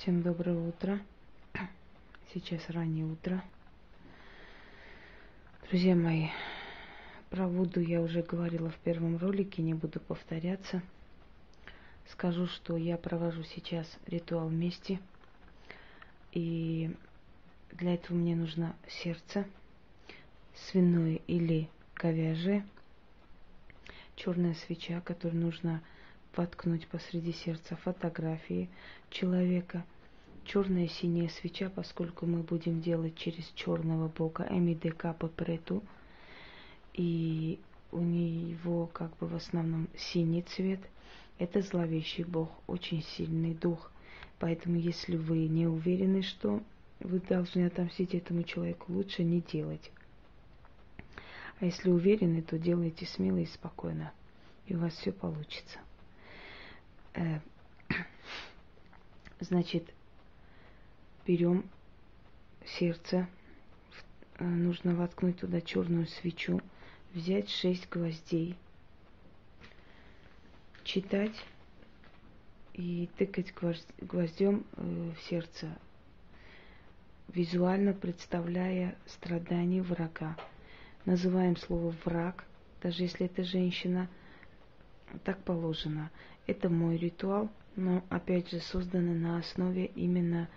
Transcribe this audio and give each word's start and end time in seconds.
Всем 0.00 0.22
доброе 0.22 0.56
утро. 0.56 1.00
Сейчас 2.32 2.70
раннее 2.70 3.04
утро. 3.04 3.42
Друзья 5.68 5.96
мои, 5.96 6.28
про 7.30 7.48
Вуду 7.48 7.80
я 7.80 8.00
уже 8.00 8.22
говорила 8.22 8.70
в 8.70 8.76
первом 8.76 9.16
ролике, 9.16 9.60
не 9.60 9.74
буду 9.74 9.98
повторяться. 9.98 10.82
Скажу, 12.12 12.46
что 12.46 12.76
я 12.76 12.96
провожу 12.96 13.42
сейчас 13.42 13.88
ритуал 14.06 14.48
мести. 14.48 15.00
И 16.30 16.94
для 17.72 17.94
этого 17.94 18.16
мне 18.16 18.36
нужно 18.36 18.76
сердце, 18.86 19.46
свиное 20.54 21.18
или 21.26 21.68
говяжье, 21.96 22.64
черная 24.14 24.54
свеча, 24.54 25.00
которую 25.00 25.42
нужно 25.42 25.82
воткнуть 26.38 26.86
посреди 26.86 27.32
сердца 27.32 27.74
фотографии 27.74 28.70
человека, 29.10 29.84
черная 30.44 30.86
синяя 30.86 31.28
свеча, 31.28 31.68
поскольку 31.68 32.26
мы 32.26 32.44
будем 32.44 32.80
делать 32.80 33.16
через 33.16 33.44
черного 33.56 34.06
бога 34.06 34.46
Эмидека 34.48 35.12
Папрету, 35.14 35.82
и 36.94 37.58
у 37.90 38.00
него 38.00 38.86
как 38.86 39.16
бы 39.18 39.26
в 39.26 39.34
основном 39.34 39.88
синий 39.96 40.42
цвет. 40.42 40.80
Это 41.38 41.60
зловещий 41.60 42.22
бог, 42.22 42.50
очень 42.68 43.02
сильный 43.02 43.54
дух. 43.54 43.90
Поэтому 44.38 44.76
если 44.76 45.16
вы 45.16 45.48
не 45.48 45.66
уверены, 45.66 46.22
что 46.22 46.62
вы 47.00 47.18
должны 47.18 47.66
отомстить 47.66 48.14
этому 48.14 48.44
человеку, 48.44 48.92
лучше 48.92 49.24
не 49.24 49.40
делать. 49.40 49.90
А 51.58 51.64
если 51.64 51.90
уверены, 51.90 52.42
то 52.42 52.58
делайте 52.58 53.06
смело 53.06 53.38
и 53.38 53.46
спокойно, 53.46 54.12
и 54.66 54.76
у 54.76 54.78
вас 54.78 54.94
все 54.94 55.10
получится. 55.10 55.80
Э, 57.14 57.40
значит, 59.40 59.88
берем 61.26 61.64
сердце, 62.64 63.28
э, 64.38 64.44
нужно 64.44 64.94
воткнуть 64.94 65.40
туда 65.40 65.60
черную 65.60 66.06
свечу, 66.06 66.60
взять 67.14 67.48
шесть 67.50 67.88
гвоздей, 67.88 68.56
читать 70.84 71.44
и 72.74 73.08
тыкать 73.16 73.52
гвоздем 74.00 74.64
э, 74.76 75.12
в 75.16 75.22
сердце, 75.28 75.76
визуально 77.28 77.92
представляя 77.92 78.96
страдания 79.06 79.82
врага. 79.82 80.36
Называем 81.04 81.56
слово 81.56 81.94
враг, 82.04 82.44
даже 82.82 83.02
если 83.02 83.26
это 83.26 83.42
женщина, 83.42 84.08
так 85.24 85.42
положено. 85.42 86.10
Это 86.48 86.70
мой 86.70 86.96
ритуал, 86.96 87.50
но 87.76 88.02
опять 88.08 88.50
же 88.50 88.60
созданы 88.60 89.14
на 89.14 89.36
основе 89.36 89.84
именно 89.84 90.48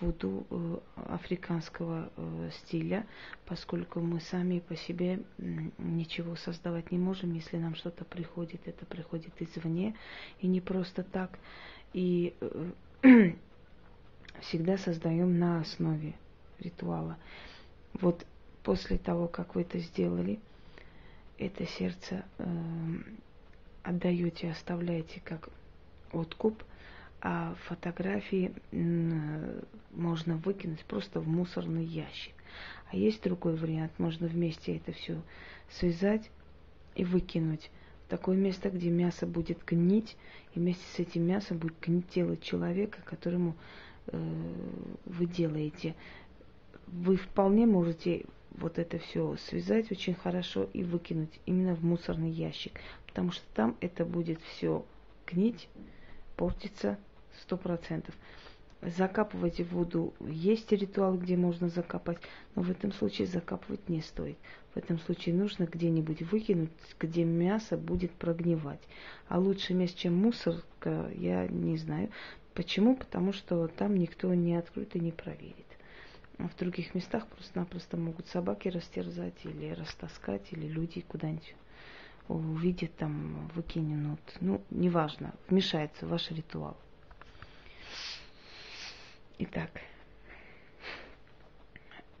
вуду 0.00 0.46
э, 0.48 0.78
африканского 0.94 2.12
э, 2.16 2.50
стиля, 2.52 3.04
поскольку 3.46 3.98
мы 3.98 4.20
сами 4.20 4.60
по 4.60 4.76
себе 4.76 5.24
ничего 5.76 6.36
создавать 6.36 6.92
не 6.92 6.98
можем, 6.98 7.34
если 7.34 7.56
нам 7.56 7.74
что-то 7.74 8.04
приходит, 8.04 8.60
это 8.68 8.86
приходит 8.86 9.32
извне, 9.42 9.96
и 10.38 10.46
не 10.46 10.60
просто 10.60 11.02
так. 11.02 11.36
И 11.94 12.36
э, 12.40 12.70
всегда 14.40 14.78
создаем 14.78 15.36
на 15.36 15.62
основе 15.62 16.14
ритуала. 16.60 17.18
Вот 17.94 18.24
после 18.62 18.98
того, 18.98 19.26
как 19.26 19.56
вы 19.56 19.62
это 19.62 19.80
сделали, 19.80 20.38
это 21.38 21.66
сердце 21.66 22.24
отдаете, 23.82 24.50
оставляете 24.50 25.20
как 25.24 25.48
откуп, 26.12 26.62
а 27.20 27.54
фотографии 27.66 28.52
можно 29.90 30.36
выкинуть 30.36 30.84
просто 30.84 31.20
в 31.20 31.28
мусорный 31.28 31.84
ящик. 31.84 32.34
А 32.90 32.96
есть 32.96 33.22
другой 33.22 33.56
вариант, 33.56 33.92
можно 33.98 34.26
вместе 34.26 34.76
это 34.76 34.92
все 34.92 35.20
связать 35.70 36.30
и 36.94 37.04
выкинуть 37.04 37.70
в 38.06 38.10
такое 38.10 38.36
место, 38.36 38.70
где 38.70 38.90
мясо 38.90 39.26
будет 39.26 39.64
гнить, 39.64 40.16
и 40.54 40.58
вместе 40.58 40.84
с 40.94 40.98
этим 40.98 41.24
мясом 41.26 41.58
будет 41.58 41.78
гнить 41.80 42.08
тело 42.08 42.36
человека, 42.36 42.98
которому 43.04 43.54
э, 44.06 44.18
вы 45.04 45.26
делаете. 45.26 45.94
Вы 46.88 47.16
вполне 47.16 47.66
можете 47.66 48.24
вот 48.52 48.78
это 48.78 48.98
все 48.98 49.36
связать 49.48 49.90
очень 49.90 50.14
хорошо 50.14 50.68
и 50.72 50.82
выкинуть 50.82 51.40
именно 51.46 51.74
в 51.74 51.84
мусорный 51.84 52.30
ящик, 52.30 52.80
потому 53.06 53.32
что 53.32 53.44
там 53.54 53.76
это 53.80 54.04
будет 54.04 54.40
все 54.42 54.84
гнить, 55.26 55.68
портиться 56.36 56.98
сто 57.40 57.56
процентов. 57.56 58.14
Закапывать 58.82 59.60
воду 59.70 60.14
есть 60.20 60.72
ритуал, 60.72 61.18
где 61.18 61.36
можно 61.36 61.68
закопать, 61.68 62.18
но 62.54 62.62
в 62.62 62.70
этом 62.70 62.92
случае 62.92 63.26
закапывать 63.26 63.88
не 63.90 64.00
стоит. 64.00 64.38
В 64.74 64.78
этом 64.78 64.98
случае 65.00 65.34
нужно 65.34 65.64
где-нибудь 65.64 66.22
выкинуть, 66.22 66.70
где 66.98 67.24
мясо 67.24 67.76
будет 67.76 68.10
прогнивать. 68.12 68.80
А 69.28 69.38
лучше 69.38 69.74
место, 69.74 69.98
чем 69.98 70.14
мусорка, 70.14 71.10
я 71.14 71.46
не 71.48 71.76
знаю. 71.76 72.08
Почему? 72.54 72.96
Потому 72.96 73.34
что 73.34 73.68
там 73.68 73.96
никто 73.96 74.32
не 74.32 74.56
откроет 74.56 74.96
и 74.96 75.00
не 75.00 75.12
проверит. 75.12 75.69
А 76.42 76.48
в 76.48 76.56
других 76.56 76.94
местах 76.94 77.26
просто-напросто 77.26 77.98
могут 77.98 78.26
собаки 78.28 78.68
растерзать 78.68 79.44
или 79.44 79.72
растаскать, 79.72 80.50
или 80.52 80.66
люди 80.66 81.02
куда-нибудь 81.02 81.54
увидят 82.28 82.96
там, 82.96 83.48
выкинут. 83.48 84.20
Ну, 84.40 84.62
неважно, 84.70 85.34
вмешается 85.48 86.06
ваш 86.06 86.30
ритуал. 86.30 86.78
Итак. 89.38 89.82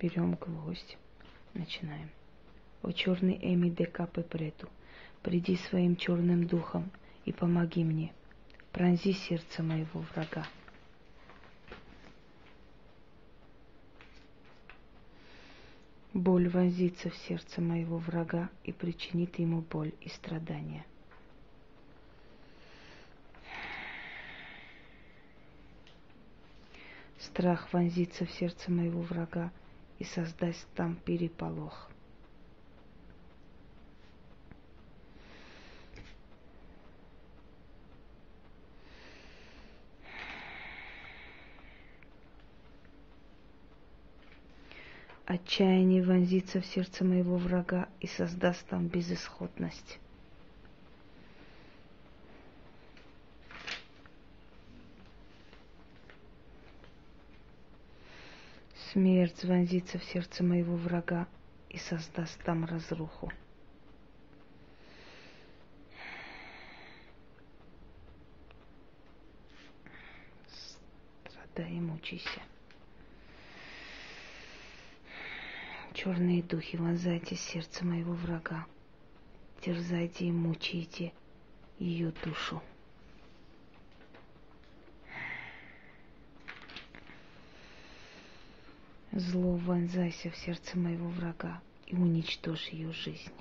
Берем 0.00 0.34
гвоздь. 0.34 0.96
Начинаем. 1.52 2.10
О 2.82 2.90
черный 2.90 3.38
Эми 3.40 3.68
Декапе 3.68 4.22
Прету, 4.22 4.68
приди 5.22 5.56
своим 5.56 5.94
черным 5.94 6.48
духом 6.48 6.90
и 7.24 7.32
помоги 7.32 7.84
мне– 7.84 8.12
пронзи 8.74 9.12
сердце 9.12 9.62
моего 9.62 10.00
врага. 10.00 10.48
Боль 16.12 16.48
вонзится 16.48 17.08
в 17.08 17.16
сердце 17.16 17.60
моего 17.60 17.98
врага 17.98 18.50
и 18.64 18.72
причинит 18.72 19.38
ему 19.38 19.60
боль 19.60 19.92
и 20.00 20.08
страдания. 20.08 20.84
Страх 27.20 27.72
вонзится 27.72 28.26
в 28.26 28.30
сердце 28.32 28.72
моего 28.72 29.02
врага 29.02 29.52
и 30.00 30.04
создаст 30.04 30.66
там 30.74 30.96
переполох. 30.96 31.93
Отчаяние 45.26 46.04
вонзится 46.04 46.60
в 46.60 46.66
сердце 46.66 47.02
моего 47.02 47.38
врага 47.38 47.88
и 48.00 48.06
создаст 48.06 48.66
там 48.66 48.88
безысходность. 48.88 49.98
Смерть 58.92 59.42
вонзится 59.44 59.98
в 59.98 60.04
сердце 60.04 60.44
моего 60.44 60.76
врага 60.76 61.26
и 61.70 61.78
создаст 61.78 62.38
там 62.44 62.66
разруху. 62.66 63.32
Страдай 71.26 71.72
и 71.72 71.80
мучайся. 71.80 72.42
Черные 76.04 76.42
духи, 76.42 76.76
вонзайте 76.76 77.34
сердце 77.34 77.82
моего 77.82 78.12
врага, 78.12 78.66
терзайте 79.62 80.26
и 80.26 80.30
мучайте 80.30 81.14
ее 81.78 82.12
душу. 82.22 82.62
Зло 89.12 89.56
вонзайся 89.56 90.30
в 90.30 90.36
сердце 90.36 90.76
моего 90.76 91.08
врага 91.08 91.62
и 91.86 91.94
уничтожь 91.94 92.68
ее 92.68 92.92
жизнь. 92.92 93.32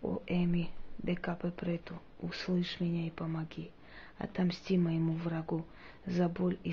О 0.00 0.22
Эми, 0.28 0.70
Декапе 0.98 1.50
Прету, 1.50 2.00
услышь 2.20 2.78
меня 2.78 3.08
и 3.08 3.10
помоги. 3.10 3.72
Отомсти 4.16 4.78
моему 4.78 5.14
врагу 5.14 5.66
за 6.06 6.28
боль 6.28 6.56
и 6.62 6.72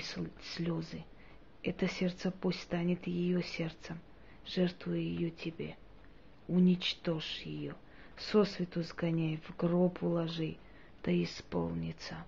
слезы, 0.53 1.03
это 1.67 1.89
сердце 1.89 2.31
пусть 2.31 2.61
станет 2.61 3.07
ее 3.07 3.43
сердцем, 3.43 3.99
жертвуя 4.45 4.99
ее 4.99 5.31
тебе. 5.31 5.75
Уничтожь 6.47 7.41
ее, 7.41 7.75
сосвету 8.17 8.83
сгоняй, 8.83 9.41
в 9.45 9.57
гроб 9.57 10.01
уложи, 10.01 10.55
да 11.03 11.11
исполнится. 11.11 12.25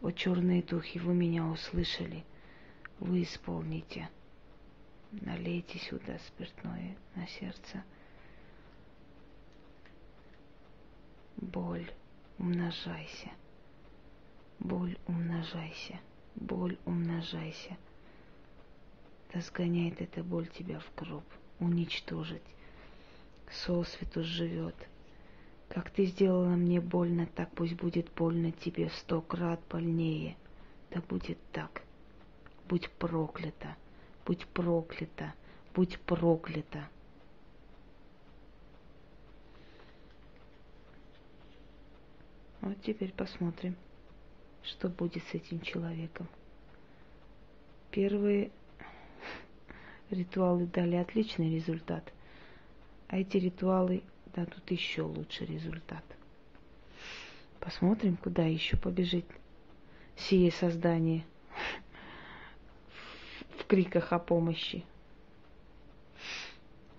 О, 0.00 0.10
черные 0.10 0.62
духи, 0.62 0.98
вы 0.98 1.12
меня 1.12 1.44
услышали, 1.44 2.24
вы 2.98 3.24
исполните. 3.24 4.08
Налейте 5.10 5.78
сюда 5.78 6.18
спиртное 6.26 6.96
на 7.14 7.26
сердце. 7.26 7.84
Боль, 11.36 11.92
умножайся. 12.38 13.32
Боль, 14.58 14.96
умножайся. 15.06 16.00
Боль, 16.36 16.78
умножайся. 16.86 17.76
Да 19.32 19.40
сгоняет 19.40 20.00
эта 20.02 20.22
боль 20.22 20.46
тебя 20.46 20.78
в 20.78 20.94
гроб, 20.94 21.24
уничтожить. 21.58 22.42
Сосвету 23.50 24.22
живет. 24.22 24.74
Как 25.68 25.90
ты 25.90 26.04
сделала 26.04 26.50
мне 26.50 26.80
больно, 26.80 27.26
так 27.26 27.50
пусть 27.52 27.74
будет 27.74 28.12
больно 28.12 28.52
тебе 28.52 28.90
сто 28.90 29.22
крат 29.22 29.60
больнее. 29.70 30.36
Да 30.90 31.00
будет 31.00 31.38
так. 31.50 31.82
Будь 32.68 32.90
проклята, 32.90 33.76
будь 34.26 34.46
проклята, 34.48 35.32
будь 35.74 35.98
проклята. 36.00 36.88
Вот 42.60 42.80
теперь 42.82 43.12
посмотрим, 43.12 43.76
что 44.62 44.88
будет 44.90 45.24
с 45.24 45.34
этим 45.34 45.60
человеком. 45.62 46.28
Первые 47.90 48.50
ритуалы 50.12 50.66
дали 50.66 50.96
отличный 50.96 51.54
результат, 51.54 52.12
а 53.08 53.18
эти 53.18 53.36
ритуалы 53.36 54.02
дадут 54.34 54.70
еще 54.70 55.02
лучший 55.02 55.46
результат. 55.46 56.04
Посмотрим, 57.60 58.16
куда 58.16 58.44
еще 58.44 58.76
побежит 58.76 59.26
сие 60.16 60.50
создание 60.52 61.24
в 63.58 63.66
криках 63.66 64.12
о 64.12 64.18
помощи. 64.18 64.84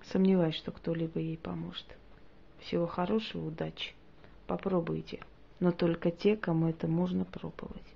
Сомневаюсь, 0.05 0.55
что 0.55 0.71
кто-либо 0.71 1.19
ей 1.19 1.37
поможет. 1.37 1.85
Всего 2.59 2.87
хорошего, 2.87 3.47
удачи. 3.47 3.93
Попробуйте 4.47 5.19
но 5.63 5.71
только 5.71 6.11
те, 6.11 6.35
кому 6.35 6.67
это 6.67 6.89
можно 6.89 7.23
пробовать. 7.23 7.87